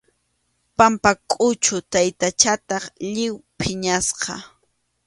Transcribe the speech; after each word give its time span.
Pampakʼuchu 0.77 1.75
taytachataq 1.91 2.83
lliw 3.13 3.35
phiñasqa. 3.59 4.33